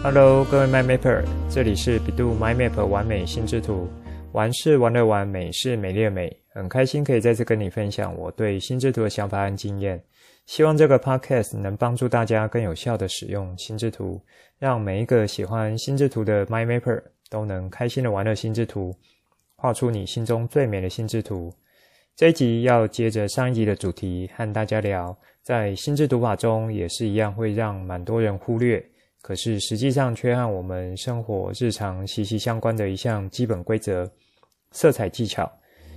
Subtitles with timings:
[0.00, 3.88] Hello，各位 MyMapper，这里是百度 My Map 完美心智图。
[4.30, 6.34] 玩是玩乐玩，美是美丽的美。
[6.50, 10.00] 很开心可以再次跟你分享我对心智图的想法和经验。
[10.46, 14.22] 希望这个 Podcast 能帮助大家更有效地使用心智图，
[14.56, 18.94] 让每一个喜欢心智图的 MyMapper 都能开心的玩乐心智图，
[19.56, 21.52] 画出你心中最美的心智图。
[22.14, 28.80] 这一集要接着上一集的主题，和大家聊，在心智图法中也是一样会让蛮多人忽略。
[29.20, 34.10] 可是实际上却和我们生活日常息息相关的一项基本规则——
[34.72, 35.50] 色彩技巧。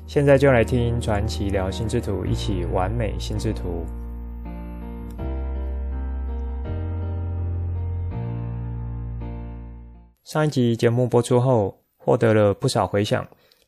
[0.08, 3.86] 现在就来听传奇聊心智图，一起完美心智图。
[10.24, 13.26] 上一集节目播出后，获得了不少回响。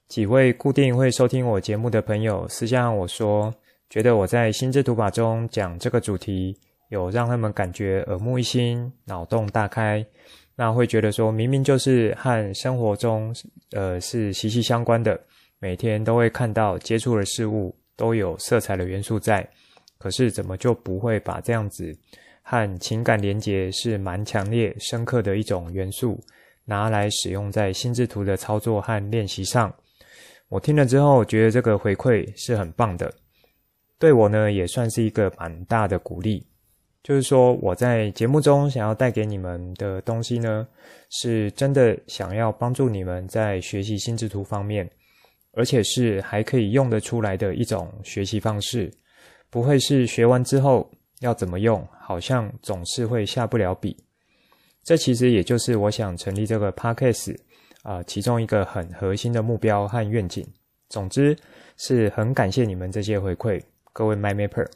[0.08, 3.54] 几位固定会收听我节目的朋友私下和我说，
[3.90, 6.58] 觉得我在心智图法中讲这个主题。
[6.94, 10.06] 有让他们感觉耳目一新、脑洞大开，
[10.56, 13.36] 那会觉得说，明明就是和生活中，
[13.72, 15.20] 呃，是息息相关的，
[15.58, 19.44] 每天都会看到、接触的事物都有色彩的元素在，
[19.98, 21.92] 可是怎么就不会把这样子
[22.44, 26.24] 和情感连结是蛮强烈、深刻的一种元素
[26.64, 29.74] 拿来使用在心智图的操作和练习上？
[30.48, 33.12] 我听了之后，觉得这个回馈是很棒的，
[33.98, 36.46] 对我呢也算是一个蛮大的鼓励。
[37.04, 40.66] 就是说，我在节目中想要带给你们的东西呢，
[41.10, 44.90] 是真的想要帮助你们在学习心智图方面，
[45.52, 48.90] 而且是还可以用得出来的一种学习方式，
[49.50, 53.98] 不会是学完之后要怎么用，好像总是会下不了笔。
[54.82, 57.38] 这其实也就是我想成立这个 Podcast
[57.82, 60.48] 啊，其中一个很核心的目标和愿景。
[60.88, 61.36] 总之，
[61.76, 64.68] 是很感谢你们这些回馈，各位 MyMapper。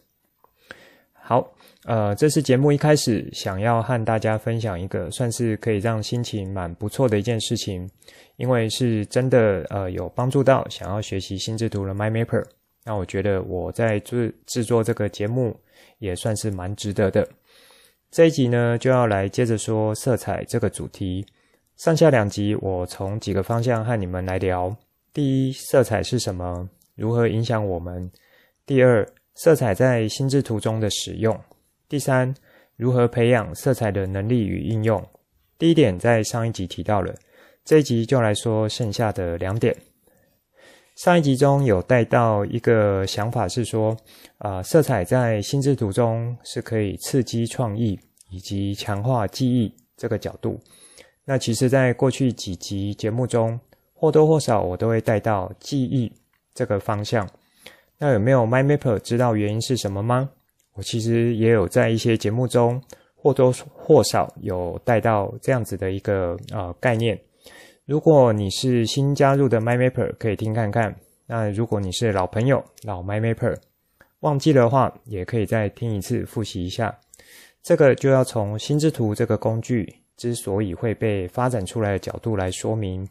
[1.13, 1.53] 好。
[1.87, 7.89] 呃，这是节目一开始想要和大家分享一个算是可以让心情蛮不错的一件事情，
[8.35, 12.43] 因为是真的呃有帮助到想要学习心智图的 MyMapper，
[12.83, 15.57] 那我觉得我在制制作这个节目
[15.99, 17.25] 也算是蛮值得的。
[18.11, 21.25] 这一集呢就要来接着说色彩这个主题，
[21.77, 24.75] 上下两集我从几个方向和你们来聊：
[25.13, 26.67] 第一，色彩是什么？
[26.95, 28.11] 如何影响我们？
[28.65, 31.33] 第二，色彩在心智图中的使用。
[31.89, 32.35] 第三，
[32.75, 35.01] 如何培养色彩的能力与应用？
[35.57, 37.15] 第一点在上一集提到了，
[37.63, 39.73] 这一集就来说剩下的两点。
[40.97, 43.95] 上一集中有带到一个想法是说，
[44.39, 47.97] 啊、色彩在心智图中是可以刺激创意
[48.29, 50.59] 以及强化记忆这个角度。
[51.23, 53.57] 那其实，在过去几集节目中，
[53.93, 56.11] 或多或少我都会带到记忆
[56.53, 57.25] 这个方向。
[57.97, 60.29] 那有没有 MyMapper 知道原因是什么吗？
[60.77, 62.79] 我其实也有在一些节目中
[63.15, 67.19] 或多或少有带到这样子的一个呃概念。
[67.85, 70.95] 如果你是新加入的 MyMapper，可以听看看。
[71.25, 73.57] 那如果你是老朋友、老 MyMapper，
[74.19, 76.95] 忘记的话，也可以再听一次复习一下。
[77.63, 83.07] 这个就要从心智图这个工具之所以会被发展出来的角度来说明。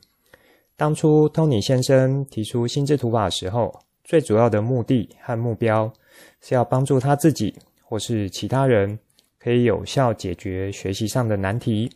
[0.77, 3.75] 当初 Tony 先生提出心智图法的时候，
[4.05, 5.93] 最主要的目的和目标。
[6.41, 8.99] 是要帮助他自己或是其他人
[9.39, 11.91] 可以有效解决学习上的难题，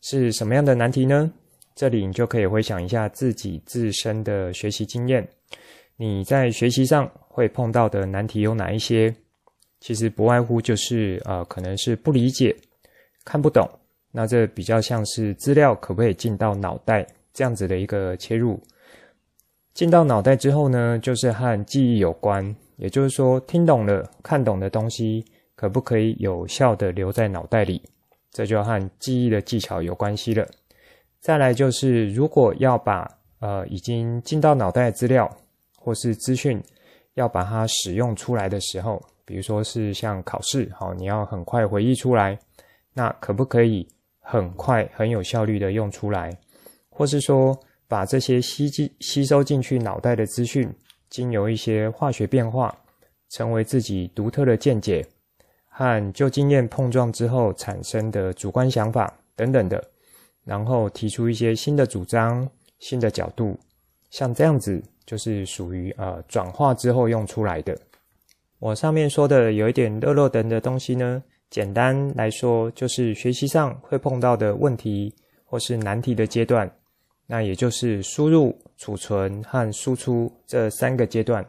[0.00, 1.30] 是什么样的难题呢？
[1.74, 5.26] 这里你就可以回想一下自己自身的学习经验，
[5.96, 9.14] 你在学习上会碰到的难题有哪一些？
[9.80, 12.54] 其实不外乎就是呃，可能是不理解、
[13.24, 13.66] 看不懂，
[14.10, 18.60] 那这比较像是资料可不可以进到脑袋这样子的一个切入。
[19.72, 22.54] 进到脑袋之后呢，就是和记忆有关。
[22.80, 25.22] 也就是说，听懂了、看懂的东西，
[25.54, 27.82] 可不可以有效地留在脑袋里？
[28.32, 30.46] 这就和记忆的技巧有关系了。
[31.20, 33.06] 再来就是，如果要把
[33.40, 35.30] 呃已经进到脑袋的资料
[35.76, 36.58] 或是资讯，
[37.14, 42.38] 要把它使用出来的时候，比如说是像考试，好，你要很快回忆出来，
[42.94, 43.86] 那可不可以
[44.20, 46.34] 很快、很有效率地用出来？
[46.88, 47.54] 或是说，
[47.86, 50.66] 把这些吸进、吸收进去脑袋的资讯，
[51.10, 52.74] 经由一些化学变化，
[53.28, 55.06] 成为自己独特的见解
[55.68, 59.82] 和旧经验碰撞之后产生的主观想法等等的，
[60.44, 62.48] 然后提出一些新的主张、
[62.78, 63.58] 新的角度，
[64.10, 67.76] 像这样子就是属于呃转化之后用出来的。
[68.58, 75.14] 我上面说的有一点落落长的东西呢，简单来说就是学习上会碰到的问题
[75.44, 76.70] 或是难题的阶段。
[77.32, 81.46] 那也就是输入、储存和输出这三个阶段。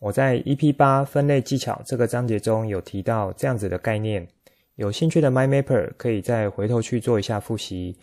[0.00, 4.26] 我在 EP 八分类技巧这个章节中有提到这样子的概念，
[4.74, 7.96] 有兴趣的 MyMapper 可以再回头去做一下复习。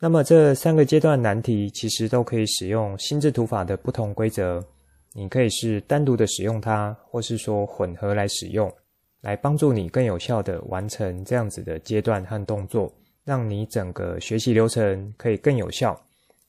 [0.00, 4.64] 那么这三个阶段难题其实都可以使用心智图法的不同规则，
[5.12, 8.72] 你可以是单独的使用它，或是说混合来使用，
[9.20, 12.90] 来帮助你更有效的完成这样子的阶段和动作，
[13.26, 16.00] 让你整个学习流程可以更有效。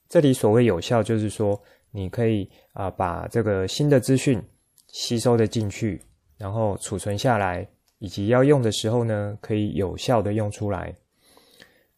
[0.08, 1.60] 这里所谓有效，就是说
[1.90, 4.42] 你可以啊、把这个新的资讯
[4.88, 6.00] 吸收的进去，
[6.36, 7.66] 然后储存下来。
[8.00, 10.94] 以及要用的时候呢，可以有效的用出来。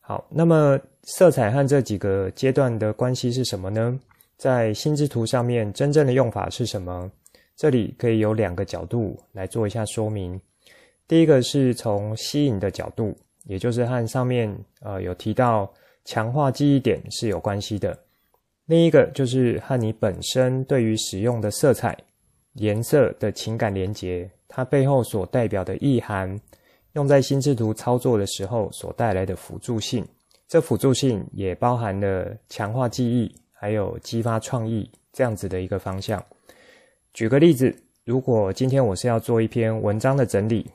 [0.00, 4.00] 好，那么色彩和这几个阶段的关系是什么呢？
[4.38, 7.12] 在心智图上面真正的用法是什么？
[7.54, 10.40] 这里可以有两个角度来做一下说明。
[11.06, 13.14] 第一个是从吸引的角度，
[13.44, 15.70] 也就是和上面呃有提到
[16.04, 17.98] 强化记忆点是有关系的。
[18.66, 21.96] 另一个就是和你本身对于使用的色彩、
[22.54, 24.30] 颜色的情感连结。
[24.52, 26.36] 它背后所代表的意涵，
[26.94, 30.04] 用在心智图操作的时候所带来的辅助性，
[30.48, 36.20] 这辅助性也包含了强化记忆，还有激发创意这样子的一个方向。
[37.14, 37.72] 举个例子，
[38.04, 40.68] 如果今天我是要做一篇文章的整理，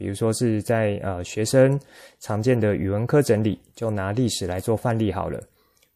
[0.00, 1.78] 比如说是在呃学生
[2.20, 5.38] 常见的语文科整理，就拿历史来做范例好了。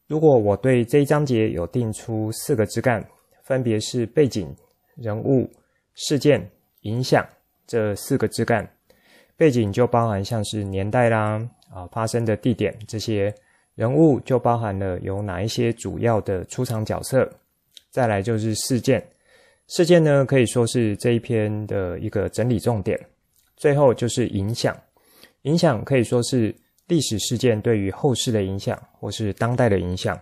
[0.06, 3.02] 如果我对这一章节有定出四个枝干，
[3.44, 4.54] 分别是背景、
[4.96, 5.50] 人物、
[5.94, 6.46] 事件。
[6.82, 7.26] 影响
[7.66, 8.68] 这四个枝干，
[9.38, 11.40] 背景就包含像是年代啦，
[11.72, 13.34] 啊发生的地点这些，
[13.74, 17.26] 人物就包含了有哪一些主要的出场角色，
[17.90, 19.02] 再来就是事件，
[19.68, 23.00] 事件呢可以说是这一篇的一个整理重点，
[23.64, 24.76] 最后就是影响，
[25.44, 26.55] 影响可以说是
[26.87, 30.20] 历史事件对于后世的影响或是当代的影响，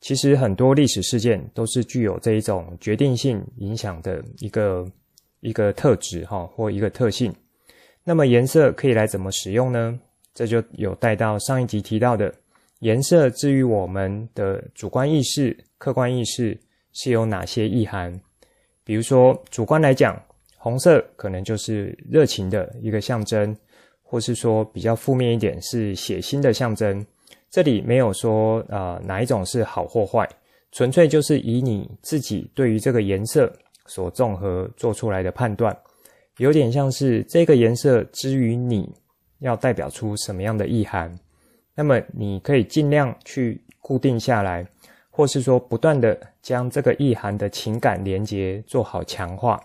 [0.00, 4.86] 其实很多历史事件都是具有这一种决定性影响的一个。
[5.42, 7.34] 一个特质哈，或一个特性，
[8.04, 9.98] 那么颜色可以来怎么使用呢？
[10.34, 12.30] 这就有带到上一集提到的
[12.80, 16.60] 颜色，至于我们的主观意识、客观意识
[16.92, 18.20] 是有哪些意涵？
[18.84, 20.22] 比如说主观来讲，
[20.62, 23.56] 红色可能就是热情的一个象征，
[24.02, 27.04] 或是说比较负面一点是血腥的象征。
[27.50, 30.28] 这里没有说啊、哪一种是好或坏，
[30.72, 33.50] 纯粹就是以你自己对于这个颜色。
[33.86, 35.76] 所综合做出来的判断，
[36.36, 38.88] 有点像是这个颜色之于你
[39.40, 41.12] 要代表出什么样的意涵，
[41.74, 44.64] 那么你可以尽量去固定下来，
[45.10, 49.60] 或是说不断的将这个意涵的情感连结做好强化，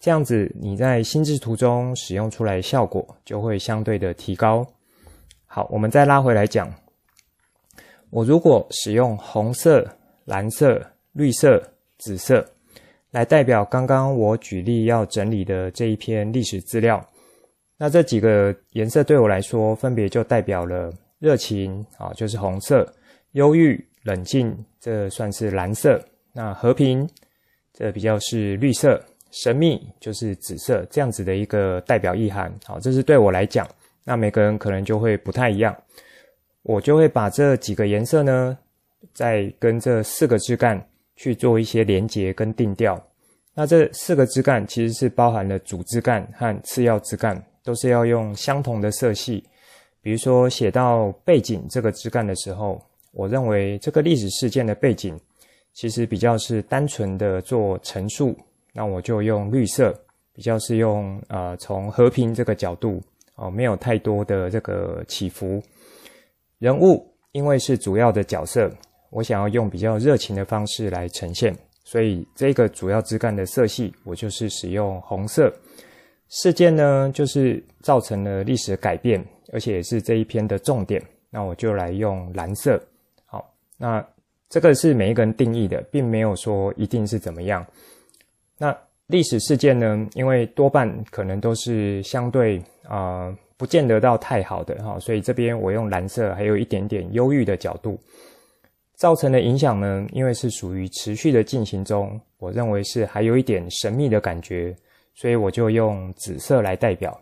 [0.00, 4.66] 这样子你在心智图中使用出来效果就会相对的提高。
[5.46, 6.72] 好，我们再拉回来讲，
[8.10, 9.86] 我如果使用红色、
[10.24, 11.62] 蓝色、绿色、
[11.98, 12.46] 紫色。
[13.10, 17.02] 来代表刚刚我举例要整理的这一篇历史资料，
[17.78, 22.84] 那这几个颜色对我来说，分别就代表了热情啊，就是红色；
[23.32, 25.98] 忧郁、冷静，这算是蓝色；
[26.34, 27.08] 那和平，
[27.72, 32.52] 这比较是绿色；神秘就是紫色，这样子的一个代表意涵。
[32.64, 33.68] 好，这是对我来讲，
[34.04, 35.76] 那每个人可能就会不太一样。
[36.62, 38.58] 我就会把这几个颜色呢，
[39.12, 40.84] 再跟这四个枝干。
[41.20, 42.96] 去做一些连结跟定调，
[43.52, 49.42] 那这四个枝干其实是包含了主枝干和次要枝干，都是要用相同的色系。
[50.00, 52.80] 比如说写到背景这个枝干的时候，
[53.10, 55.18] 我认为这个历史事件的背景
[55.72, 58.38] 其实比较是单纯的做陈述，
[58.72, 59.94] 那我就用绿色，
[60.32, 63.02] 比较是用呃从和平这个角度
[63.36, 65.62] 哦、没有太多的这个起伏。
[66.58, 68.70] 人物因为是主要的角色。
[69.10, 75.50] 我想要用比较热情的方式来呈现，所以这个主要枝干的色系，我就是使用红色。
[76.28, 82.78] 事件呢，就是造成了历史改变，而且也是这一篇的重点，那我就来用蓝色。
[83.24, 84.06] 好，那
[84.50, 87.66] 这个是每一个人定义的，并没有说一定是怎么样。
[88.58, 97.98] 那历史事件呢，因为多半可能都是相对啊、不见得到太好的哈，所以这边我用蓝色，还有一点点忧郁的角度。
[98.96, 104.74] 造成的影响呢，因为是属于持续的进行中，我认为是还有一点神秘的感觉，
[105.14, 107.16] 所以我就用紫色来代表。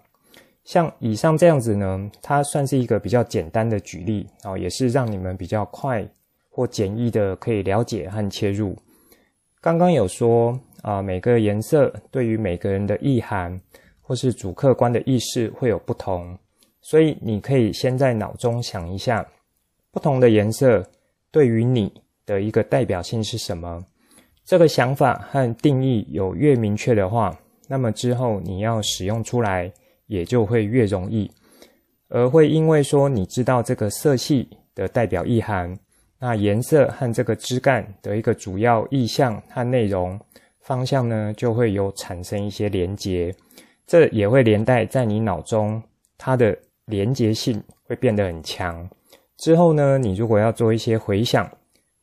[0.64, 6.02] 像以上这样子呢，它算是一个比较简单的举例啊，也是让你们比较快
[6.48, 8.74] 或简易的可以了解和切入。
[9.60, 13.60] 刚刚有说啊，每个颜色对于每个人的意涵
[14.00, 16.38] 或是主客观的意识会有不同，
[16.80, 19.26] 所以你可以先在脑中想一下
[19.90, 20.84] 不同的颜色。
[21.32, 21.92] 对于你
[22.24, 23.84] 的一个代表性是什么？
[24.44, 27.36] 这个想法和定义有越明确的话，
[27.68, 29.70] 那么之后你要使用出来
[30.06, 31.30] 也就会越容易。
[32.08, 35.76] 而会因为说你知道这个色系的代表意涵，
[36.18, 40.18] 那颜色和这个枝干的一个主要意象和内容
[40.66, 43.32] 方向呢，就会有产生一些连结，
[43.86, 45.80] 这也会连带在你脑中
[46.18, 48.86] 它的连结性会变得很强。
[49.36, 51.48] 之后呢，你如果要做一些回想，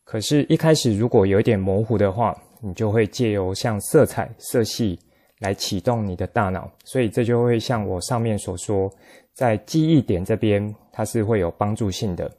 [0.05, 4.98] 可是一开始如果有一点模糊的话，你就会借由像色彩、色系
[5.39, 8.89] 来启动你的大脑，所以这就会像我上面所说，
[9.34, 12.32] 在记忆点这边它是会有帮助性的。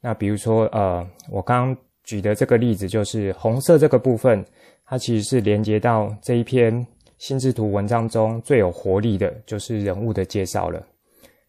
[0.00, 4.44] 那比如说，呃，我刚刚举的这个例子就是红色这个部分，
[4.94, 6.86] 它其实是连接到这一篇
[7.18, 10.80] 心智图文章中最有活力的，就是人物的介绍了。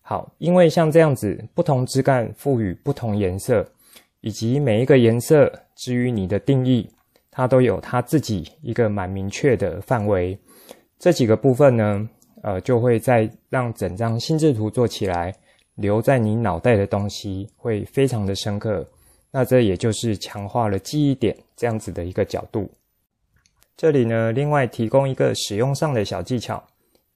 [0.02, 3.64] 好，因为像这样子，不同枝干赋予不同颜色，
[4.22, 6.90] 以及每一个颜色至于你的定义。
[7.30, 10.36] 它都有它自己一个蛮明确的范围，
[10.98, 12.10] 这几个部分呢，
[12.42, 15.32] 呃，就会在让整张心智图做起来，
[15.76, 18.84] 留在你脑袋的东西会非常的深刻。
[19.30, 22.68] 那这也就是强化了记忆点这样子的一个角度。
[23.78, 26.64] 这里呢，另外提供一个使用上的小技巧，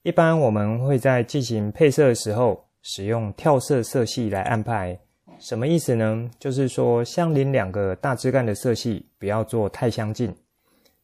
[0.02, 4.98] 一般我们会在进行配色的时候，使用跳色色系来安排。
[5.38, 6.30] 什么意思呢？
[6.38, 10.34] 就是说，相邻两个大枝干的色系不要做太相近。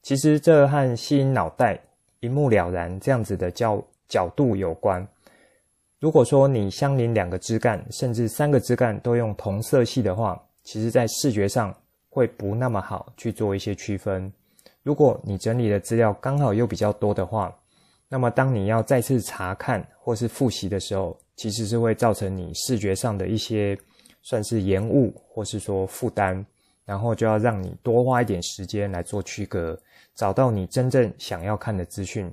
[0.02, 1.80] 其实这和吸引脑袋
[2.20, 5.08] 一目了然这样子的角角度有关。
[5.98, 11.74] 如果说你相邻两个枝干，甚至三个枝干都用同色系的话，其实在视觉上
[12.10, 14.30] 会不那么好去做一些区分。
[14.86, 17.52] 如果你整理的资料刚好又比较多的话，
[18.08, 23.76] 那么当你要再次查看或是复习的时候，其实是会造成你视觉上的一些。
[24.22, 26.44] 算是延误，或是说负担，
[26.84, 29.78] 然后就要让你多花一点时间来做区隔，
[30.16, 32.28] 找到你真正想要看的资讯。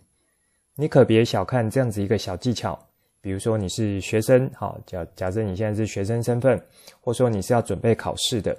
[0.73, 2.79] 你可别小看这样子一个小技巧。
[3.21, 6.59] 比如说你是学生，好，假假设你现在是学生身份，
[6.99, 8.57] 或说你是要准备考试的，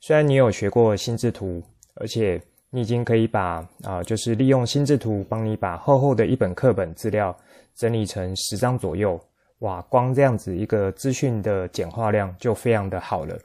[0.00, 1.60] 虽然你有学过心智图，
[1.94, 7.34] 而且你已经可以把啊、就是利用心智图帮你把厚厚的一本课本资料
[7.74, 9.18] 整理成十张左右。
[9.60, 13.36] 哇，光这样子一个资讯的简化量就非常的好了。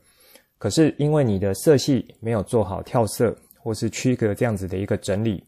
[0.58, 5.44] 可是因为你的色系没有做好跳色或是区隔这样子的一个整理，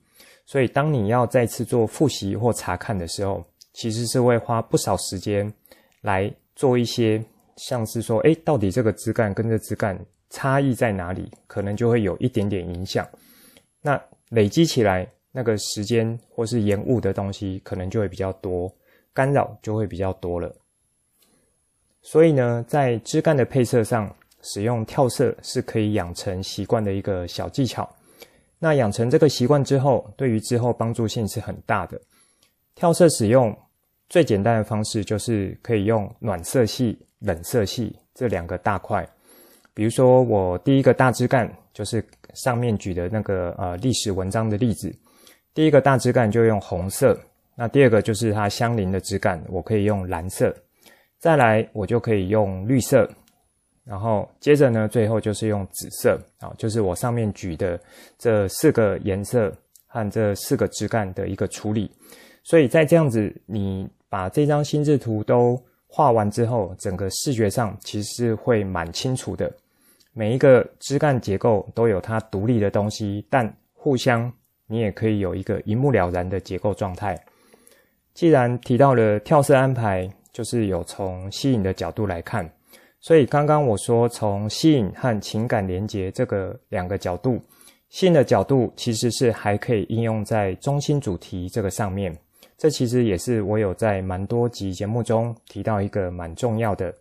[0.46, 5.54] 所以当你要再次做复习或查看的时候，其实是会花不少时间
[6.02, 7.24] 来做一些
[7.58, 11.30] 像是说，诶，到底这个枝干跟这枝干差异在哪里？
[11.46, 13.08] 可能就会有一点点影响。
[14.30, 18.74] 累积起来那个时间或是延误的东西，可能就会比较多。
[19.14, 20.54] 干扰就会比较多了，
[22.02, 27.90] 所以呢，在枝干的配色上，使用跳色是可以养成习惯的一个小技巧。
[28.60, 31.98] 那养成这个习惯之后，对于之后帮助性是很大的。
[32.76, 33.58] 跳色使用
[34.10, 39.08] 最简单的方式就是可以用暖色系、冷色系这两个大块。
[39.74, 42.06] 比如说，我第一个大枝干就是
[42.36, 44.94] 上面举的那个呃历史文章的例子，
[45.54, 47.20] 第一个大枝干就用红色。
[47.56, 50.54] 那第二个就是它相邻的枝干，我可以用蓝色，
[51.20, 53.10] 再来我就可以用绿色，
[53.86, 57.80] 然后接着呢，最后就是用紫色啊，就是我上面举的
[58.18, 59.50] 这四个颜色
[59.88, 61.90] 和这四个枝干的一个处理。
[62.44, 69.50] 所以在这样子，你把这张心智图都画完之后，整个视觉上其实是会蛮清楚的。
[70.18, 74.32] 每一个枝干结构都有它独立的东西，但互相
[74.66, 77.22] 你也可以有一个一目了然的结构状态。
[78.14, 82.50] 既然提到了跳色安排，就是有从吸引的角度来看，
[83.02, 87.38] 所以刚刚我说从吸引和情感连结这个两个角度，
[87.90, 92.18] 吸引的角度其实是还可以应用在中心主题这个上面。
[92.58, 96.96] 这其实也是我有在蛮多集节目中提到一个蛮重要的。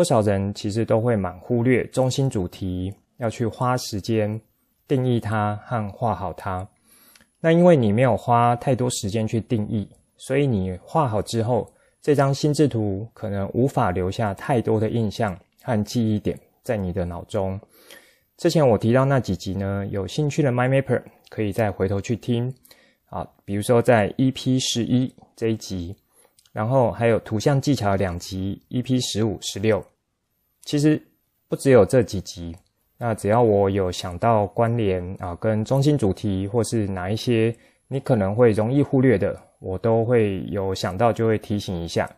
[0.00, 4.40] 不少人其实都会蛮忽略中心主题，要去花时间
[4.88, 6.66] 定义它和画好它。
[7.38, 9.86] 那因为你没有花太多时间去定义。
[10.16, 17.60] 所以你画好之后，这张心智图可能无法留下太多的印象和记忆点在你的脑中。
[18.38, 22.50] 之前我提到那几集呢，有兴趣的 MyMapper 可以再回头去听
[23.10, 25.94] 啊，比如说在 EP 十一这一集，
[26.52, 29.84] 然后还有图像技巧两集 EP 十五、十六。
[30.62, 31.00] 其实
[31.48, 32.56] 不只有这几集，
[32.98, 37.54] 那只要我有想到关联啊，跟中心主题或是哪一些
[37.88, 39.40] 你可能会容易忽略的。
[39.60, 42.10] 我都会有想到，就会提醒一下。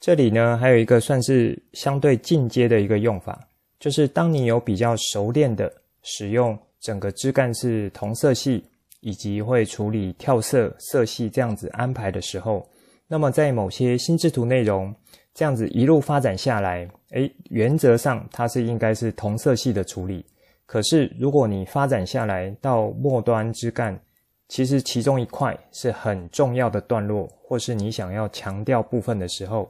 [0.00, 3.46] 这里呢，还有一个算是相对进阶的一个用法，
[3.78, 8.64] 就是当你有比较熟练的使用整个枝干是同色系，
[9.02, 12.68] 以及会处理跳色色系这样子安排的时候，
[13.08, 14.94] 那么在某些心智图内容，
[15.32, 20.24] 这样子一路发展下来，诶，原则上它是应该是同色系的处理。
[20.66, 23.96] 可是如果你发展下来到末端枝干，
[24.48, 29.68] 其实其中一块是很重要的段落，或是你想要强调部分的时候，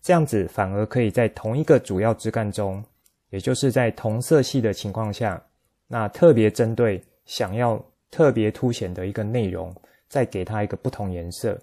[0.00, 2.82] 这样子反而可以在同一个主要枝干中，
[3.28, 5.42] 也就是在同色系的情况下，
[5.86, 9.74] 那特别针对想要特别凸显的一个内容，
[10.08, 11.58] 再给它一个不同颜色，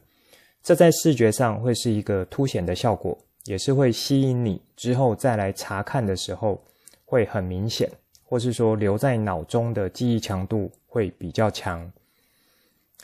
[0.68, 3.18] 这在视觉上会是一个凸显的效果。
[3.46, 6.62] 也是会吸引你之后再来查看的时候
[7.06, 7.90] 会很明显，
[8.26, 11.90] 或是说留在脑中的记忆强度会比较强。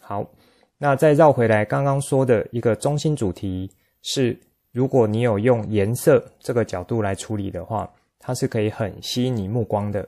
[0.01, 0.29] 好，
[0.77, 4.37] 那再绕回来刚刚说的一个中心主题是，
[4.73, 7.89] 如果你有用颜色这个角度来处理的话，
[8.19, 10.05] 它是可以很吸引你目光的，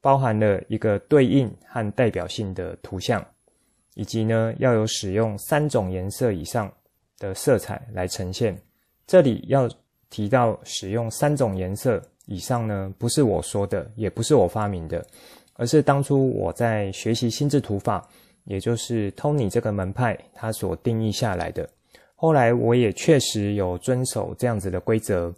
[0.00, 3.26] 包含了一个对应和代表性的图像，
[3.94, 6.72] 以及呢要有使用三种颜色以上
[7.18, 8.56] 的色彩来呈现。
[9.06, 9.68] 这里要
[10.10, 15.04] 提到使用三种颜色以上呢，不是我说的，也不是我发明的，
[15.54, 18.08] 而是当初我在学习心智图法，
[18.44, 21.68] 也就是 Tony 这个门派他所定义下来的。
[22.14, 25.34] 后来我也确实有遵守这样子的规则，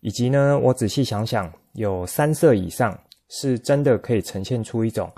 [0.00, 2.98] 以及呢，我仔细想想，有三色以上
[3.28, 5.10] 是真的可以呈现出一种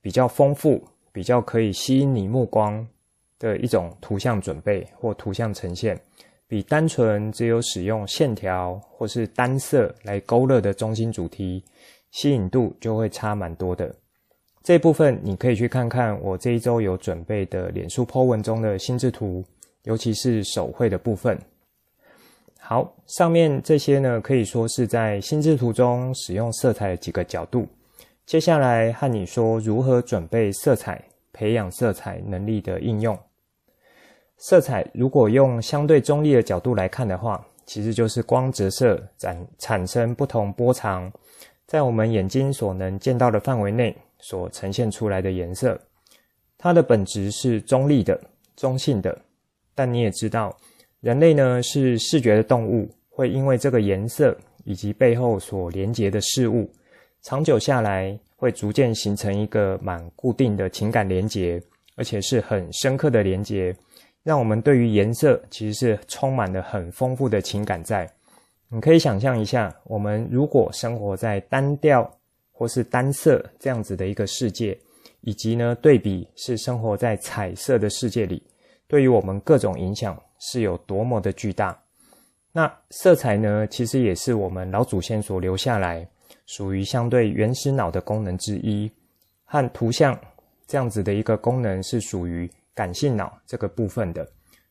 [0.00, 0.82] 比较丰富、
[1.12, 2.84] 比较可以吸引你目光
[3.38, 5.98] 的一种图像准备或图像呈现。
[6.48, 11.64] 比单纯只有使用线条或是单色来勾勒的中心主题，
[12.12, 13.92] 吸引度就会差蛮多的。
[14.62, 19.44] 这部分你可以去看看我这一周有准备的脸书 po 文中的心智图，
[19.82, 21.36] 尤其是手绘的部分。
[22.58, 27.66] 好，上面这些呢，可以说是在心智图中使用色彩的几个角度。
[28.24, 31.00] 接下来和你说如何准备色彩，
[31.32, 33.16] 培养色彩能力的应用。
[34.38, 41.10] 色彩如果用相对中立的角度来看的话，其实就是光折射产产生不同波长，
[41.66, 45.78] 在我们眼睛所能见到的范围内所呈现出来的颜色，
[46.58, 48.20] 它的本质是中立的、
[48.54, 49.16] 中性的。
[49.74, 50.56] 但你也知道，
[51.00, 56.70] 人类呢是视觉的动物，会因为这个颜色以及背后所连结的事物，
[57.22, 61.60] 长久下来会逐渐形成一个蛮固定的情感连结，
[61.96, 63.74] 而且是很深刻的连结。
[64.26, 68.10] 让我们对于颜色其实是充满了很丰富的情感在。
[68.68, 72.12] 你可以想象一下，我们如果生活在单调
[72.50, 74.76] 或是单色这样子的一个世界，
[75.20, 78.42] 以及呢对比是生活在彩色的世界里，
[78.88, 81.78] 对于我们各种影响是有多么的巨大。
[82.50, 86.04] 那色彩呢，其实也是我们老祖先所留下来，
[86.46, 88.90] 属于相对原始脑的功能之一，
[89.44, 90.18] 和图像
[90.66, 92.50] 这样子的一个功能是属于。
[92.76, 94.24] 感性脑这个部分的，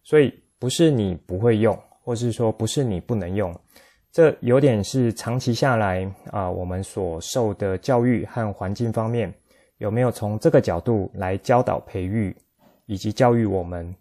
[0.04, 3.54] 所以不是你不会用，或是说不是你不能用，
[4.12, 9.34] 这有点是长期下来啊，我们所受的教育和环境方面
[9.80, 12.34] 有没有从这个角度来教导、培育
[12.86, 13.94] 以及教育我们？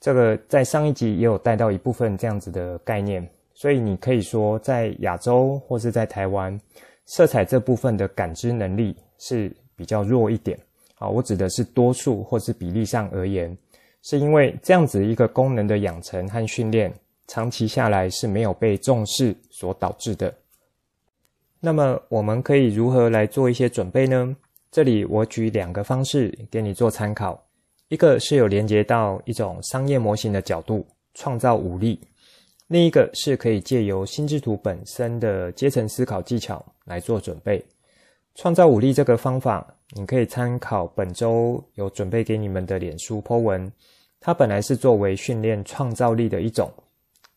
[0.00, 6.58] 这个在上一集也有带到一部分这样子的概念，所以你可以说在亚洲或是在台湾，
[7.04, 10.58] 色彩这部分的感知能力是比较弱一点。
[11.00, 13.56] 啊，我指的是多数或是比例上而言，
[14.02, 16.92] 是因为这样子一个功能的养成和训练，
[17.26, 20.32] 长期下来是没有被重视所导致的。
[21.58, 24.36] 那么我们可以如何来做一些准备呢？
[24.70, 27.42] 这里我举两个方式给你做参考，
[27.88, 31.98] 一个是有连接到一种商业模型的角度，创造武力；
[32.68, 37.64] 另一个是可以借由心智图本身的阶层思考技巧来做准备。
[38.34, 43.70] 创造武力这个方法，你可以参考本周有准备给你们的脸书 po 文。
[44.20, 46.70] 它本来是作为训练创造力的一种，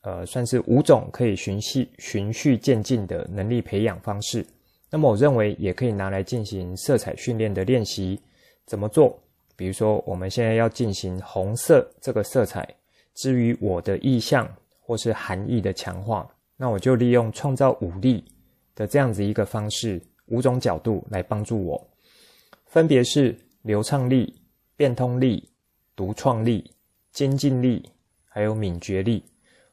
[0.02, 4.46] 呃，算是五种可以循序循序渐进的能力培养方式。
[4.90, 8.20] 那么我认为也可以拿来进行色彩训练的练习。
[8.66, 9.18] 怎么做？
[9.56, 12.68] 比如说我们现在要进行红色这个色彩，
[13.16, 14.48] 至于我的意象
[14.80, 18.24] 或是含义的强化，那我就利用创造五力
[18.76, 20.02] 的这样子一个方式。
[20.28, 21.88] 五种角度来帮助我，
[22.74, 24.34] 分别是流畅力、
[24.76, 25.48] 变通力、
[25.96, 26.72] 独创力、
[27.12, 27.88] 精进力，
[28.28, 29.24] 还有敏觉力。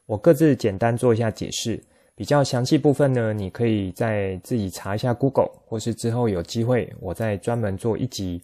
[0.05, 1.83] 我各自简单做一下解释，
[2.13, 8.39] 比较详细部分呢，你可以再自己查一下 Google，或是之后有机会我再专门做一集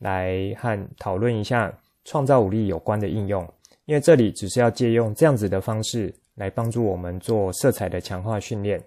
[0.00, 1.72] 来和讨论一下
[2.04, 3.48] 创造武力有关的应用。
[3.86, 8.78] 因为这里只是要借用这样子的方式来帮助我们做色彩的强化训练。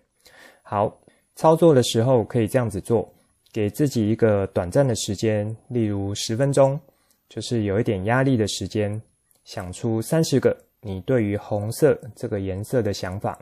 [0.61, 0.95] 好。
[1.35, 3.09] 操作的时候可以这样子做，
[3.51, 6.79] 给自己一个短暂的时间，例如十分钟，
[7.27, 9.01] 就是有一点压力的时间，
[9.43, 13.37] 想出三十个你对于红色这个颜色的想法，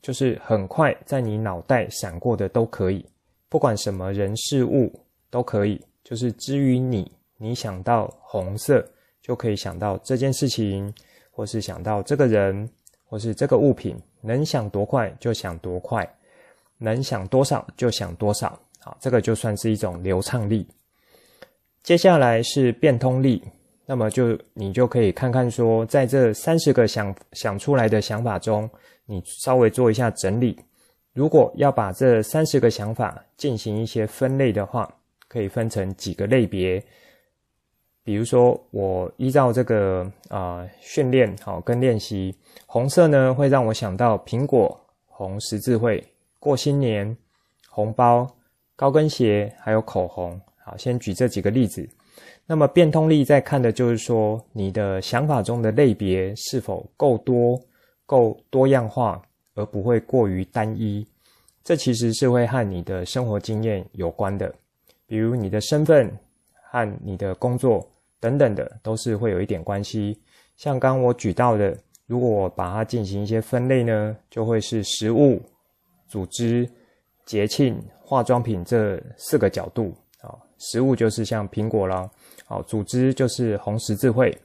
[0.00, 3.04] 就是很快在你脑袋闪过的都可以，
[3.48, 4.90] 不管什么人事物
[5.28, 5.80] 都可以。
[6.02, 8.84] 就是至于你，你想到红色
[9.20, 10.92] 就可以想到这件事情，
[11.30, 12.68] 或是想到这个人，
[13.04, 16.08] 或是这个物品，能想多快就想多快，
[16.78, 18.58] 能想多少就想多少。
[18.82, 20.66] 好，这个就算是一种流畅力。
[21.82, 23.42] 接下来是变通力，
[23.86, 28.68] 那么就你就可以看看说，在这三十个想想出来的想法中，
[29.06, 30.58] 你稍微做一下整理。
[31.12, 34.92] 如果要把这三十个想法进行一些分类的话，
[35.26, 36.82] 可以分成几个类别。
[38.02, 42.34] 比如说，我依照这个啊训练好跟练习，
[42.66, 46.02] 红色呢会让我想到苹果、红十字会、
[46.38, 47.16] 过新年、
[47.68, 48.26] 红包、
[48.80, 50.40] 高跟鞋，还有口红。
[50.64, 51.86] 好，先举这几个例子。
[52.46, 57.60] 那么变通力在看的就是说，你的想法中的类别是否够多、
[58.06, 59.20] 够多样化，
[59.54, 61.06] 而不会过于单一。
[61.62, 64.50] 这其实是会和你的生活经验有关的，
[65.06, 66.10] 比如你的身份
[66.70, 67.86] 和你的工作
[68.18, 70.18] 等等的，都是会有一点关系。
[70.56, 75.38] 像刚我举到的，如果我把它进行一些分类呢，就会是食物、
[76.08, 76.66] 组织、
[77.26, 77.78] 节庆、
[78.10, 80.34] 化妆品这四个角度啊。
[80.58, 82.10] 食物就是像苹果啦，
[82.44, 84.36] 好，组织就是红十字会，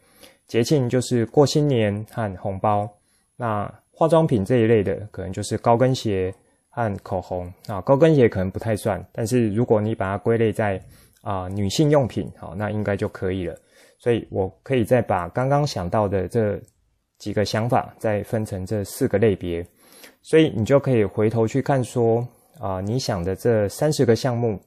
[0.46, 2.88] 节庆就是过新年和红包，
[3.36, 6.32] 那化妆品这一类的可能就是高跟鞋
[6.70, 10.80] 和口红啊，高跟鞋可能不太算，但是如果你把它归类在
[11.22, 13.58] 啊、女性用品，好，那应该就可以了。
[13.98, 16.62] 所以我可以再把刚刚想到的这
[17.18, 19.66] 几个想法再分成这四个类别，
[20.22, 22.26] 所以你就可以回头去看说
[22.60, 24.60] 啊、你想的这三十个项目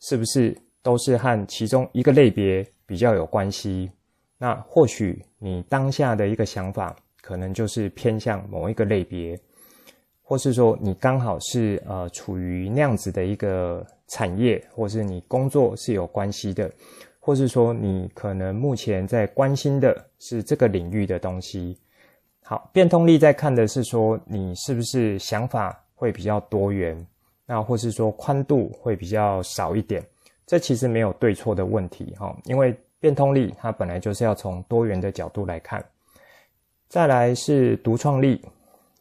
[0.00, 0.56] 是不是？
[0.80, 3.90] 都是和其中一个类别比较有关系。
[4.38, 9.38] 那或许你当下的一个想法，可能就是偏向某一个类别，
[10.22, 16.70] 或是说你刚好是呃处于那样子的一个产业，或是你工作是有关系的，
[17.18, 21.76] 或是说你可能目前在关心的是这个领域的东西。
[22.44, 27.06] 好，变通力在看的是说你是不是想法会比较多元，
[27.48, 30.04] 那或是说宽度会比较少一点。
[30.46, 35.82] 这其实没有对错的问题哈，因为变通力它本来就是要从多元的角度来看。
[36.88, 38.42] 再来是独创力，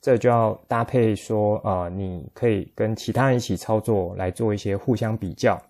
[0.02, 5.62] 这就要搭配说啊、呃，你可以跟其他人一起操作来做一些互相比较，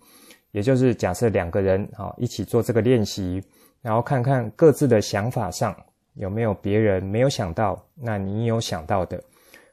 [0.52, 3.42] 也就是假设两个人啊一起做这个练习，
[3.80, 5.76] 然后看看各自的想法上
[6.14, 9.22] 有没有别人没有想到，那你有想到的，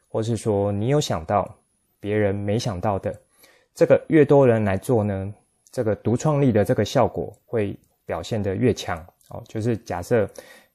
[0.08, 1.52] 或是说你有想到
[2.06, 3.20] 别人没想到的，
[3.74, 5.34] 这个越多人来做呢，
[5.72, 10.30] 这个独创力的这个效果会表现得越强哦，就是假设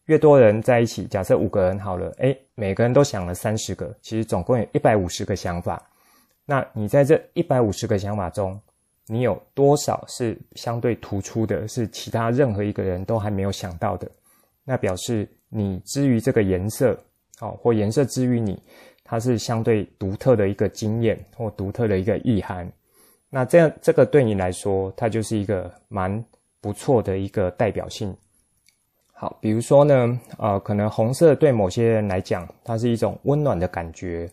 [0.06, 5.80] 越多人在一起，假设五个人好了，诶，每个人都想了三十个，其实总共有一百五十个想法。
[6.44, 8.60] 那你在这一百五十个想法中，
[9.06, 14.10] 你有多少是相对突出的，是其他任何一个人都还没有想到的？
[14.64, 16.98] 那表示你之于这个颜色，
[17.40, 18.60] 哦，或颜色之于你，
[19.10, 22.70] 它是相对独特的一个经验或独特的一个意涵。
[23.28, 26.24] 那这样，这个对你来说，它就是一个蛮
[26.60, 28.16] 不错的一个代表性。
[29.12, 34.30] 好，比如说呢，呃，可能红色对某些人来讲，它是一种温暖的感觉，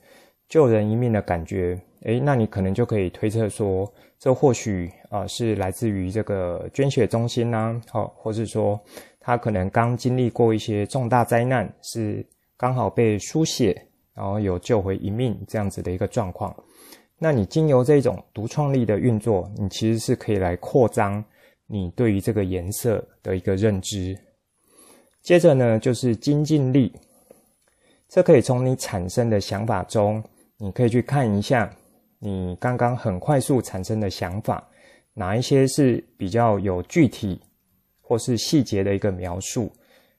[0.48, 1.76] 救人一命的感觉。
[2.04, 8.80] 诶，那你可能就可以推测说，这或许啊、呃、是来自于这个捐血中心呐，好，或是说
[9.20, 12.24] 他可能刚经历过一些重大灾难，是
[12.56, 13.87] 刚好被输血，
[14.18, 16.54] 然后有救回一命这样子的一个状况。
[17.20, 21.24] 那你经由这种独创力的运作，你其实是可以来扩张
[21.68, 24.18] 你对于这个颜色的一个认知。
[25.22, 26.92] 接着呢，就是精进力，
[28.10, 30.24] 这可以从你产生的想法中，
[30.58, 31.72] 你可以去看一下
[32.18, 34.68] 你刚刚很快速产生的想法，
[35.14, 37.40] 哪一些是比较有具体
[38.02, 39.72] 或是细节的一个描述。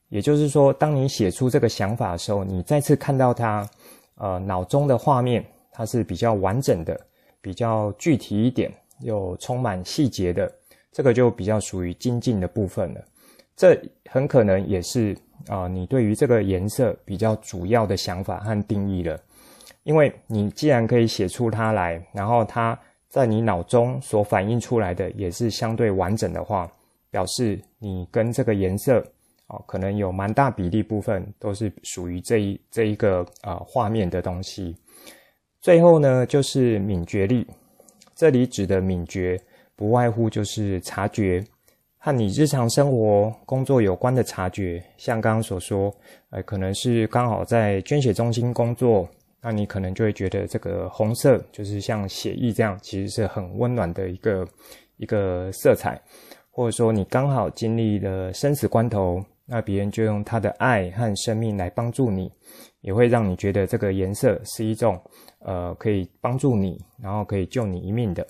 [0.09, 3.69] 也就是说，当你写出这个想法的时候，你再次看到它，
[4.17, 5.45] 呃，脑中的画面。
[5.71, 7.01] 它是比较完整的，
[7.41, 8.69] 比较具体一点，
[8.99, 10.53] 又充满细节的，
[10.91, 13.01] 这个就比较属于精进的部分了。
[13.55, 15.17] 这很可能也是
[15.47, 19.17] 啊、呃，你对于这个颜色比较主要的想法和定义了。
[19.85, 22.77] 因为你既然可以写出它来，然后它
[23.09, 26.69] 在你脑中所反映出来的也是相对完整的话，
[27.09, 29.01] 表示你跟这个颜色
[29.49, 34.77] 哦、可能有蛮大比例部分都是属于这一这一个啊、呃、画面的东西。
[35.61, 37.47] 最后呢，就是敏觉力。
[38.15, 39.41] 这里指的敏觉，
[39.75, 41.43] 不外乎就是察觉，
[41.97, 44.83] 和你日常生活、工作有关的察觉。
[44.97, 45.95] 像刚刚所说，
[46.31, 49.09] 呃，可能是刚好在捐血中心工作，
[49.41, 54.47] 那你可能就会觉得这个红色就是像血液这样，其实是很温暖的一个
[54.99, 55.99] 一个色彩。
[56.51, 62.31] 或者说你刚好经历了生死关头，那别人就用他的爱和生命来帮助你，
[62.83, 65.01] 也会让你觉得这个颜色是一种
[65.39, 68.27] 呃可以帮助你，然后可以救你一命的。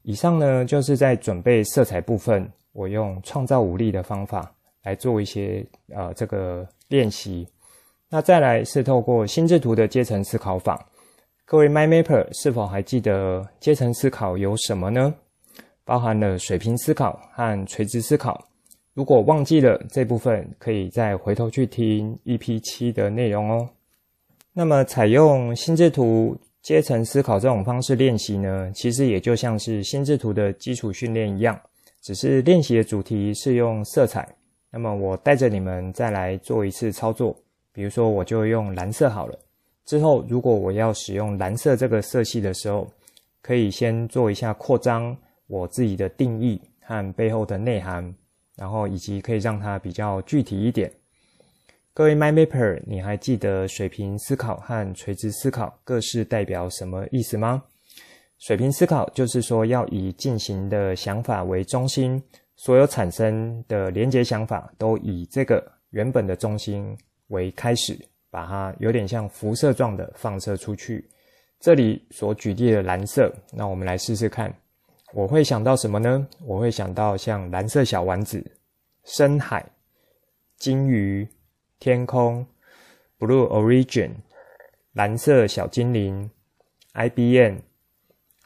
[0.00, 4.50] 以上呢，就是在准备色彩部分，我用创造武力的方法
[4.82, 7.46] 来做一些呃这个练习。
[8.08, 10.88] 那再来是透过心智图的阶层思考法，
[11.44, 15.12] 各位 Mind Mapper 是否还记得阶层思考有什么呢？
[15.84, 18.45] 包含了水平思考和垂直思考。
[18.96, 23.68] 如果忘记了这部分，可以再回头去听 EP 七的内容哦。
[24.54, 31.60] 那么采用心智图阶层思考这种方式练习呢，其实也就像是心智图的基础训练一样，
[32.00, 34.26] 只是练习的主题是用色彩。
[34.70, 37.36] 那么我带着你们再来做一次操作。
[37.72, 39.38] 比如说，我就用蓝色好了。
[39.84, 42.88] 之后，如果我要使用蓝色这个色系的时候，
[43.42, 45.14] 可以先做一下扩张，
[45.48, 48.02] 我自己的定义和背后的内涵，
[48.56, 50.90] 然后以及可以让它比较具体一点。
[51.94, 57.62] 各位 My Mapper，你还记得水平思考和垂直思考各是代表什么意思吗？
[58.38, 62.22] 水平思考就是说要以进行的想法为中心，
[62.56, 66.96] 所有产生的连结想法都以这个原本的中心。
[67.28, 67.98] 为开始，
[68.30, 71.04] 把它有点像辐射状的放射出去。
[71.58, 74.54] 这里所举例的蓝色，那我们来试试看。
[75.16, 76.28] 我会想到什么呢？
[76.44, 78.44] 我会想到像蓝色小丸子、
[79.04, 79.64] 深海、
[80.58, 81.26] 鲸鱼、
[81.78, 82.46] 天空、
[83.18, 84.10] Blue Origin、
[84.92, 86.30] 蓝色小精灵、
[86.92, 87.56] IBM、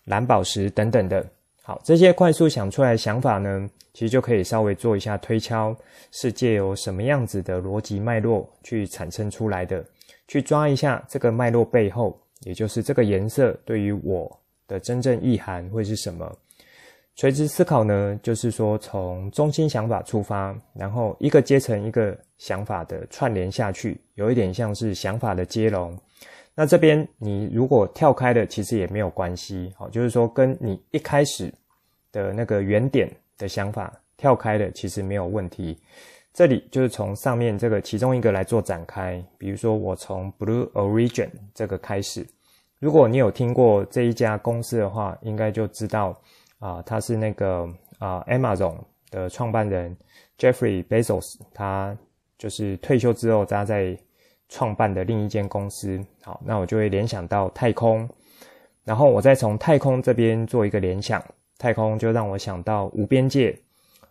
[0.04, 1.28] 蓝宝石等等的。
[1.60, 5.76] 好，这些快速想出来的想法呢，其实就可以稍微做一下推敲，
[6.12, 9.84] 是借由什么样子的逻辑脉络去产生出来的，
[10.28, 16.32] 去抓一下这个脉络背后，也就是这个颜色对于我的真正意涵会是什么。
[17.16, 25.98] 垂直思考呢，就是说从中心想法出发，然后一个阶层一个想法的串联下去，有一点像是想法的接龙。
[26.54, 31.52] 那这边你如果跳开了，其实也没有关系，好，就是说跟你一开始
[32.12, 33.10] 的那个原点。
[33.40, 35.78] 的想法跳开了，其实没有问题。
[36.34, 39.24] 这里就是从上面这个其中一个来做展开。
[39.38, 42.26] 比如说，我从 Blue Origin 这个开始。
[42.80, 46.14] 如果你有听过这一家公司的话，应该就知道
[46.60, 47.68] 啊、他是那个
[47.98, 48.76] 啊、Amazon
[49.10, 49.96] 的创办人
[50.38, 51.96] Jeffrey Bezos，他
[52.38, 53.98] 就是退休之后他在
[54.48, 55.98] 创办的另一间公司。
[56.22, 58.08] 好，那我就会联想到太空，
[58.84, 61.20] 然后我再从太空这边做一个联想。
[61.58, 63.54] 太空就让我想到无边界，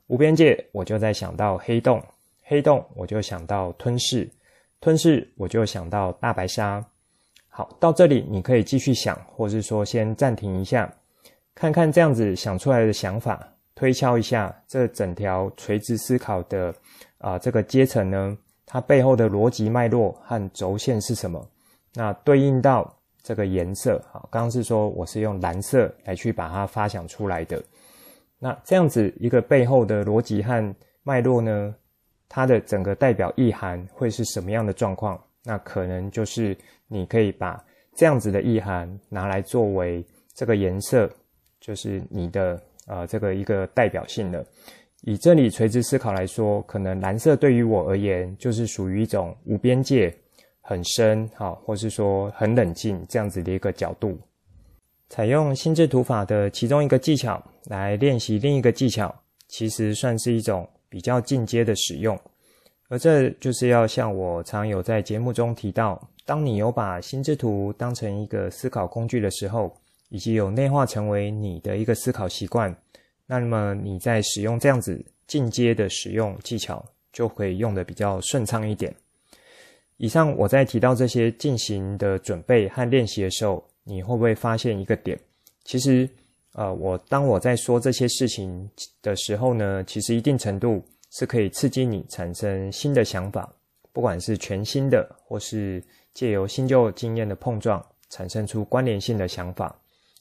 [0.06, 2.00] 无边界我就在想到黑洞，
[2.44, 4.30] 黑洞我就想到吞噬，
[4.80, 6.86] 吞噬我就想到大白鲨。
[7.48, 10.94] 好，到这里你可以继续想，或是说先暂停一下，
[11.56, 16.74] 看看这样子想出来的想法，推敲一下这整条垂直思考的
[17.18, 21.46] 啊、这个阶层呢，它背后的逻辑脉络和轴线是什么？
[21.94, 22.96] 那对应到。
[23.22, 27.62] 这个颜色，好，刚刚是说我是用蓝色来去把它发想出来的。
[28.40, 31.76] 那这样子一个背后的逻辑和脉络呢，
[32.30, 35.22] 它的整个代表意涵会是什么样的状况？
[35.44, 36.58] 那可能就是
[36.88, 37.62] 你可以把
[37.94, 41.08] 这样子的意涵拿来作为这个颜色，
[41.70, 44.44] 就是你的呃这个一个代表性的。
[45.04, 50.12] 以这里垂直思考来说，可能蓝色对于我而言就是属于一种无边界。
[50.62, 54.16] 很深，好，或是说很冷静这样子的一个角度，
[55.10, 59.14] 采用心智图法的其中一个技巧来练习另一个技巧，
[59.48, 62.16] 其实算是一种比较进阶的使用。
[62.88, 69.76] 而这就是要像我常有在节目中提到，当你有把心智图当成一个思考工具的时候，
[70.10, 72.76] 以及有内化成为你的一个思考习惯，
[73.26, 78.93] 那么你在使用这样子进阶的使用技巧，就可以用的比较顺畅一点。
[79.98, 85.19] 以上我在提到这些进行的准备和练习的时候，你会不会发现一个点？
[85.63, 86.10] 其实，
[86.54, 88.69] 呃，我当我在说这些事情
[89.02, 93.54] 的时候呢，其实一定程度是可以刺激你产生新的想法，
[93.91, 99.80] 不管是全新的，或是借由新旧经验的碰撞，产生出关联性的想法。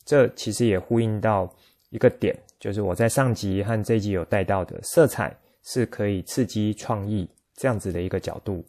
[0.08, 1.46] 这其实也呼应到
[1.90, 8.64] 一个点，就是我在上集和这集有带到的，色彩是可以刺激创意这样子的一个角度。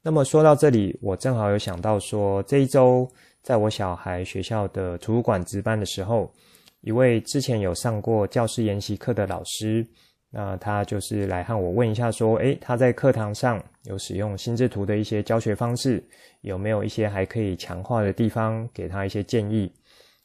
[0.00, 3.06] 那么说到这里，我正好有想到说，这一周
[3.42, 6.32] 在我小孩学校的图书馆值班的时候，
[6.80, 9.86] 一位之前有上过教师研习课的老师，
[10.30, 16.02] 那他就是来和我问一下，说，诶，他在课堂上有使用心智图的一些教学方式，
[16.40, 19.70] 有没有一些还可以强化的地方，给他一些建议。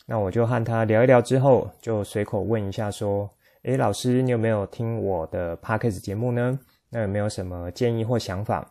[0.06, 3.30] 那我就和他聊一聊之后，就随口问一下，说，
[3.64, 6.60] 诶，老师，你有没有听我的 Podcast 节目呢？
[6.90, 8.70] 那有没有什么建议或想法？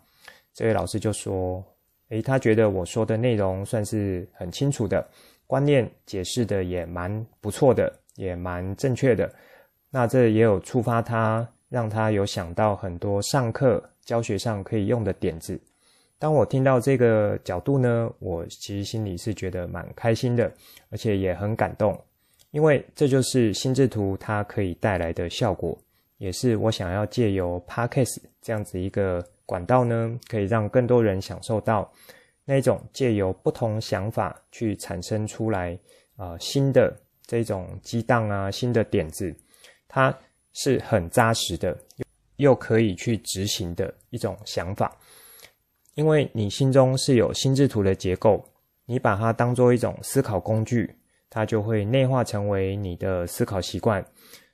[0.53, 1.65] 这位老师就说，
[2.11, 5.07] 诶，他觉得我说的内容算是很清楚的，
[5.47, 9.33] 观念解释的也蛮不错的，也蛮正确的。
[9.89, 15.59] 那这也有触发他，让他有想到很多上课教学上可以用的点子。
[16.21, 20.53] 当我听到这个角度呢，我其实心里是觉得蛮开心的，
[20.91, 21.99] 而且也很感动，
[22.51, 25.77] 因为这就是心智图它可以带来的效果，
[26.19, 31.91] 也是我想要借由 Podcast 这样子一个管道呢，可以让更多人享受到
[32.45, 35.77] 那种借由不同想法去产生出来
[36.17, 39.35] 啊、新的这种激荡啊，新的点子。
[39.89, 40.15] 它
[40.53, 41.75] 是很扎实的，
[42.37, 44.95] 又可以去执行的一种想法，
[46.01, 48.43] 因为你心中是有心智图的结构，
[48.87, 50.91] 你把它当做一种思考工具，
[51.29, 54.03] 它就会内化成为你的思考习惯。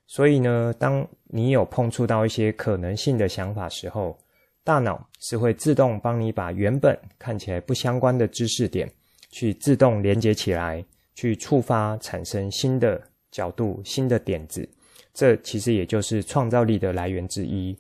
[0.09, 4.19] 所以呢，当你有碰触到一些可能性的想法时候，
[4.65, 8.91] 大脑是会自动帮你把原本看起来不相关的知识点，
[9.31, 14.69] 去自动连接起来，去触发产生新的角度、新的点子。
[15.15, 17.79] 这其实也就是创造力的来源之一，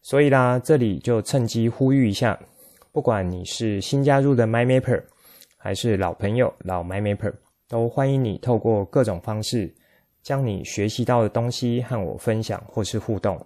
[0.00, 2.40] 所以啦，这里就趁机呼吁一下，
[2.92, 5.02] 不管你是新加入的 MyMapper，
[5.56, 7.32] 还是老朋友老 MyMapper，
[7.68, 9.72] 都欢迎你透过各种方式，
[10.22, 13.40] 将你学习到的东西和我分享或是互动。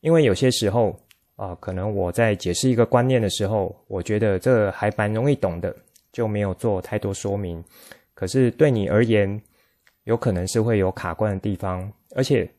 [0.00, 0.98] 因为有些时候
[1.36, 5.74] 啊、可能我在解释一个观念的时候，我觉得这还蛮容易懂的，
[6.10, 7.62] 就没有做太多说明。
[8.12, 9.40] 可是对你而言，
[10.02, 11.90] 有可能是会有卡关的地方。
[12.16, 12.50] 而且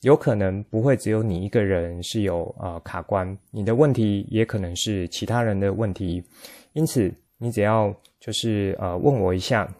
[0.00, 6.24] 有可能不会只有你一个人是有呃卡关，你的问题也可能是其他人的问题。
[6.72, 9.70] 因此，你只要就是呃问我一下，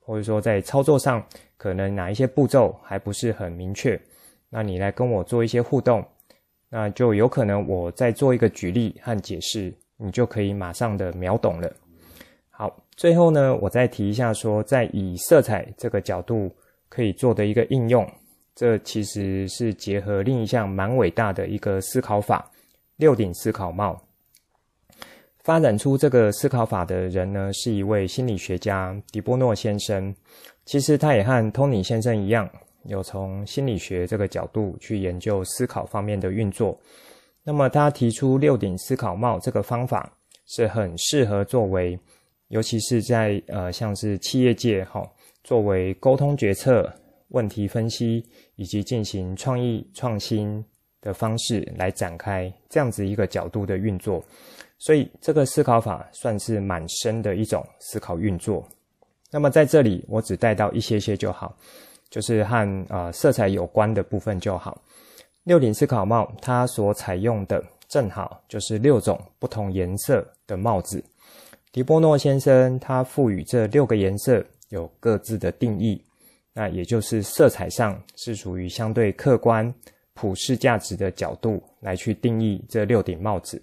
[0.00, 1.22] 或者说在操作上
[1.58, 4.00] 可能哪一些步骤还不是很明确，
[4.48, 6.02] 那你来跟我做一些互动，
[6.70, 11.70] 那就有可能我再做一个举例和解释，你就可以马上的秒懂了。
[12.48, 16.50] 好，最后呢，我再提一下说，在以色彩这个角度
[16.88, 18.10] 可以做的一个应用。
[18.58, 22.50] 这其实是结合另一项蛮伟大的一个思考法——
[22.98, 23.96] 六顶思考帽。
[25.44, 30.12] 发展出这个思考法的人呢，是一位心理学家迪波诺先生。
[30.64, 32.50] 其实他也和托尼先生一样，
[32.82, 36.76] 有从心理学这个角度去研究思考方面的运作。
[37.44, 40.12] 那么他提出六顶思考帽这个方法
[40.46, 41.96] 是很适合作为，
[42.48, 45.08] 尤其是在呃像是企业界哈，
[45.44, 46.92] 作为沟通决策。
[47.30, 48.24] 问题分析
[48.58, 50.62] 以及进行创意创新
[51.00, 54.22] 的方式来展开这样子一个角度的运作，
[54.78, 58.68] 所以这个思考法算是蛮深的一种思考运作。
[59.30, 61.56] 那么在这里我只带到一些些就好，
[62.10, 64.82] 就是和、呃、色彩有关的部分就好。
[65.44, 71.02] 六顶思考帽它所采用的正好就是六种不同颜色的帽子。
[71.70, 76.02] 迪波诺先生他赋予这六个颜色有各自的定义。
[76.58, 79.72] 那也就是色彩上是属于相对客观、
[80.12, 83.62] 普世价值的角度来去定义这六顶帽子。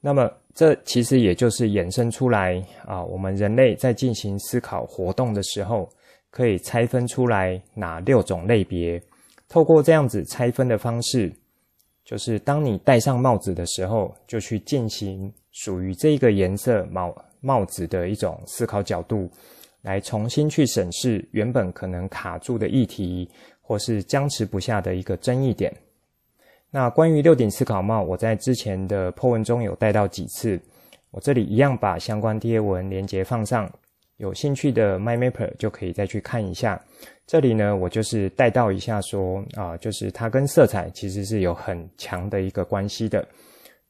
[0.00, 5.88] 那么这其实也就是衍生出来啊，我们人类在进行思考活动的时候，
[6.28, 9.00] 可以拆分出来哪六种类别。
[9.48, 11.32] 透过这样子拆分的方式，
[12.04, 19.30] 就是当你戴上帽子的时候，就去进行属于这个颜色帽帽子的一种思考角度。
[19.86, 23.30] 来重新去审视原本可能卡住的议题，
[23.62, 25.72] 或是僵持不下的一个争议点。
[26.72, 30.60] 那关于六顶思考帽，我在之前的 po 文中有带到几次，
[31.12, 33.70] 我这里一样把相关贴文连接放上，
[34.16, 36.82] 有兴趣的 MyMapper 就可以再去看一下。
[37.24, 43.24] 这里呢，我就是带到一下说啊，就是它跟色彩其实是有很强的一个关系的。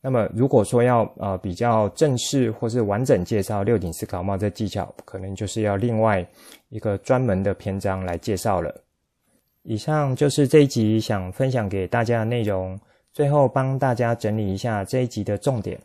[0.07, 6.25] 那么，如果说要呃比较正式或是完整介绍六顶思考帽这技巧，可能就是要另外
[6.69, 8.73] 一个专门的篇章来介绍了。
[9.65, 12.79] 以上就是这一集想分享给大家的内容。
[13.13, 15.77] 最后帮大家整理一下这一集的重点：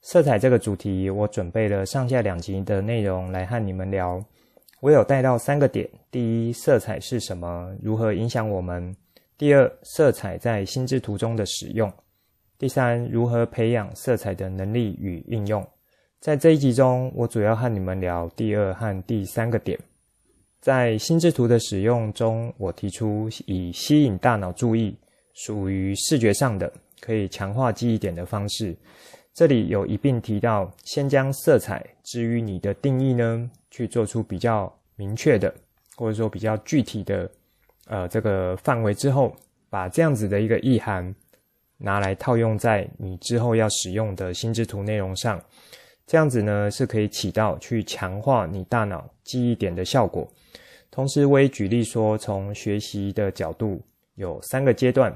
[0.00, 4.24] 色彩这个主题，我准备了上下两集的内容来和你们聊。
[4.80, 8.90] 我有带到三个点：第一，色彩是什么，如何影响我们；
[9.36, 11.92] 第二，色彩在心智图中的使用。
[12.58, 15.66] 第三，如何培养色彩的能力与应用？
[16.20, 19.78] 在这一集中，我主要和你们聊第二和第三个点。
[20.58, 24.96] 在心智图的使用中，我提出以吸引大脑注意、
[25.34, 28.74] 属于视觉上的，可以强化记忆点的方式。
[29.34, 35.54] 这里有一并提到，先将色彩至于你的定义呢，去做出比较明确的，
[35.94, 37.30] 或者说比较具体的，
[37.86, 39.36] 呃，这个范围之后，
[39.68, 41.14] 把这样子的一个意涵
[41.78, 45.40] 拿来套用在你之后要使用的心智图内容上，
[46.06, 50.26] 这样子呢是可以起到去强化你大脑记忆点的效果。
[50.90, 53.82] 同时，我也举例说，从学习的角度
[54.14, 55.14] 有三个阶段，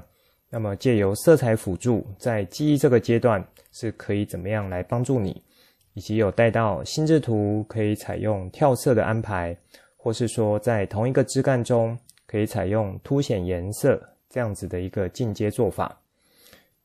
[0.51, 3.43] 那么借由色彩辅助，在记忆这个阶段
[3.73, 5.43] 是可以怎么样来帮助你，
[5.95, 9.57] 以及有带到心智图可以采用跳色的安排，
[9.97, 16.00] 或是说在同一个枝干中可以采用凸显颜色这样子的一个进阶做法。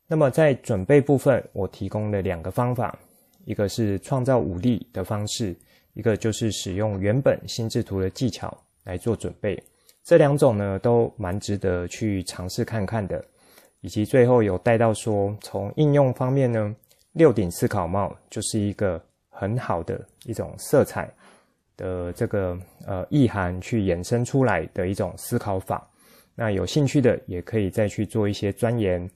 [0.06, 2.98] 那么在准备部分，我提供了两个方法，
[3.44, 5.56] 一个是创造武力的方式，
[5.94, 8.56] 一个就是使用原本心智图的技巧。
[8.86, 9.60] 来做准备，
[10.04, 13.20] 这两种呢都蛮值得去尝试看看的，
[13.80, 16.72] 以及最后有带到说，从应用方面呢，
[17.14, 21.12] 六顶思考帽就是一个很好的一种色彩
[21.76, 25.84] 的这个呃意涵去衍生出来的一种思考法。
[26.36, 29.10] 那有兴趣的也可以再去做一些钻研。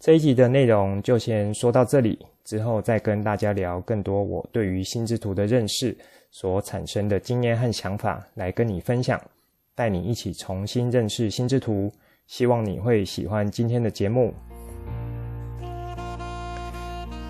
[0.00, 5.96] 这一集的内容就先说到这里，之后再跟大家聊更多我对于心智图的认识。
[6.30, 9.20] 所产生的经验和想法来跟你分享，
[9.72, 11.90] 带你一起重新认识心智图。
[12.26, 14.34] 希望你会喜欢今天的节目。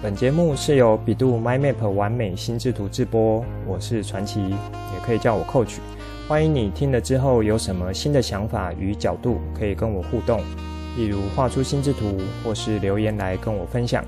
[0.02, 5.76] 本节目是由 bEDU MindMap 玩美心智图制播，我是传奇，也可以叫我 Coach。
[6.26, 10.40] 欢迎你听了之后有什么新的想法与角度，可以跟我互动，
[10.96, 14.04] 例如画出心智图，或是留言来跟我分享。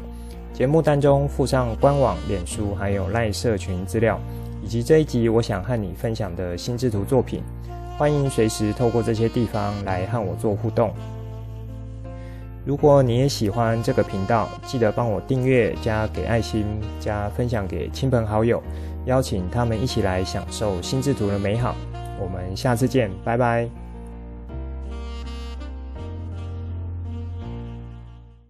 [0.52, 4.20] 节目当中附上官网、脸书还有赖社群资料。
[4.62, 7.40] 以及这一集我想和你分享的心智图作品，
[7.96, 10.92] 欢迎随时透过这些地方来和我做互动。
[12.64, 16.64] 如果你也喜欢这个频道，记得帮我订阅、加给爱心、
[16.98, 18.60] 加分享给亲朋好友，
[19.04, 21.76] 邀请他们一起来享受心智图的美好。
[22.20, 23.85] 我们下次见，拜拜。